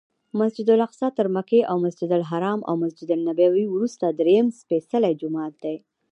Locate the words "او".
1.69-1.75, 2.69-2.73